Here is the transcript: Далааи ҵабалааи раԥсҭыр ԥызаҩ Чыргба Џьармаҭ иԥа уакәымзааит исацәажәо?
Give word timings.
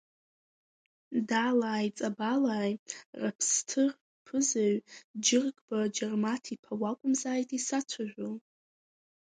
Далааи 1.29 1.87
ҵабалааи 1.97 2.73
раԥсҭыр 3.21 3.91
ԥызаҩ 4.25 4.77
Чыргба 5.25 5.79
Џьармаҭ 5.95 6.43
иԥа 6.53 6.73
уакәымзааит 6.81 7.49
исацәажәо? 7.57 8.29